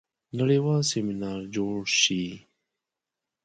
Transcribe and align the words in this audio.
نړیوال 0.39 0.81
سیمینار 0.91 1.39
جوړ 1.55 1.77
شي. 2.01 2.23